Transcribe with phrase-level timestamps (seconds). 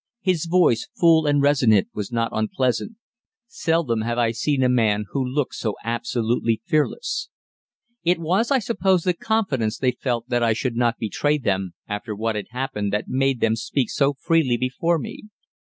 [0.23, 2.93] His voice, full and resonant, was not unpleasant.
[3.45, 7.29] Seldom have I seen a man who looked so absolutely fearless.
[8.03, 12.15] It was, I suppose, the confidence they felt that I should not betray them after
[12.15, 15.25] what had happened that made them speak so freely before me.